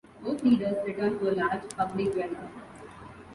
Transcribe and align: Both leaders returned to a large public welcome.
Both 0.23 0.41
leaders 0.41 0.83
returned 0.83 1.19
to 1.19 1.29
a 1.29 1.35
large 1.45 1.69
public 1.77 2.15
welcome. 2.15 2.49